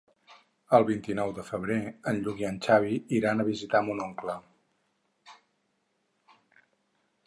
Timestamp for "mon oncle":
3.91-4.41